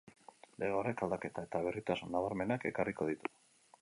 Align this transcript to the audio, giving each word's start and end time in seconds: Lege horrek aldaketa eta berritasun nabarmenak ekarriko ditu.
Lege 0.61 0.77
horrek 0.77 1.03
aldaketa 1.07 1.43
eta 1.47 1.61
berritasun 1.67 2.13
nabarmenak 2.17 2.67
ekarriko 2.71 3.09
ditu. 3.11 3.33